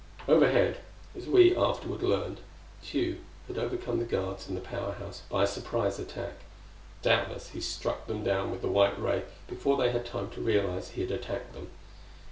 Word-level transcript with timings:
Overhead, 0.27 0.79
as 1.15 1.27
we 1.27 1.55
afterward 1.55 2.01
learned, 2.01 2.39
Tugh 2.83 3.17
had 3.47 3.59
overcome 3.59 3.99
the 3.99 4.03
guards 4.03 4.49
in 4.49 4.55
the 4.55 4.59
Power 4.59 4.93
House 4.93 5.21
by 5.29 5.43
a 5.43 5.47
surprise 5.47 5.99
attack. 5.99 6.37
Doubtless 7.03 7.49
he 7.49 7.61
struck 7.61 8.07
them 8.07 8.23
down 8.23 8.49
with 8.49 8.63
the 8.63 8.67
white 8.67 8.99
ray 8.99 9.25
before 9.47 9.77
they 9.77 9.91
had 9.91 10.07
time 10.07 10.31
to 10.31 10.41
realize 10.41 10.89
he 10.89 11.01
had 11.01 11.11
attacked 11.11 11.53
them. 11.53 11.69